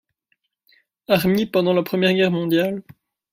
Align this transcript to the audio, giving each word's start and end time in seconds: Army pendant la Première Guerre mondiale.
Army 1.09 1.45
pendant 1.45 1.73
la 1.73 1.83
Première 1.83 2.15
Guerre 2.15 2.31
mondiale. 2.31 2.81